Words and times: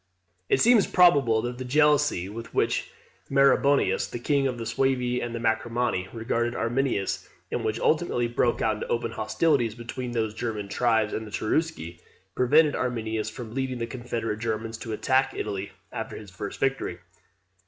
It 0.49 0.59
seems 0.59 0.87
probable 0.87 1.43
that 1.43 1.59
the 1.59 1.63
jealousy 1.63 2.27
with 2.27 2.55
which 2.55 2.89
Maraboduus, 3.29 4.09
the 4.09 4.17
king 4.17 4.47
of 4.47 4.57
the 4.57 4.63
Suevi 4.65 5.21
and 5.21 5.35
Marcomanni, 5.35 6.07
regarded 6.11 6.55
Arminius, 6.55 7.29
and 7.51 7.63
which 7.63 7.79
ultimately 7.79 8.27
broke 8.27 8.63
out 8.63 8.77
into 8.77 8.87
open 8.87 9.11
hostilities 9.11 9.75
between 9.75 10.13
those 10.13 10.33
German 10.33 10.69
tribes 10.69 11.13
and 11.13 11.27
the 11.27 11.31
Cherusci, 11.31 11.99
prevented 12.33 12.75
Arminius 12.75 13.29
from 13.29 13.53
leading 13.53 13.77
the 13.77 13.85
confederate 13.85 14.39
Germans 14.39 14.79
to 14.79 14.91
attack 14.91 15.35
Italy 15.35 15.71
after 15.91 16.15
his 16.15 16.31
first 16.31 16.59
victory. 16.59 16.97